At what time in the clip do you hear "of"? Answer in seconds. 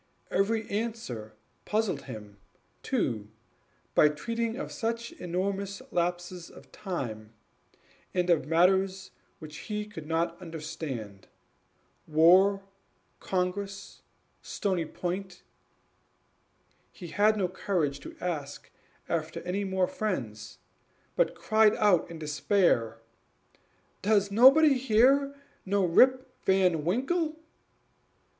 4.57-4.71, 6.49-6.71, 8.31-8.47